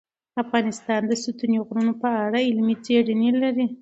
[0.43, 3.65] افغانستان د ستوني غرونه په اړه علمي څېړنې لري.